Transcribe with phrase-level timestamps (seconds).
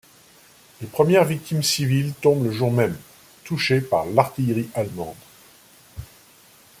[0.81, 2.97] Les premières victimes civiles tombent le jour même,
[3.43, 5.13] touchées par l’artillerie allemande.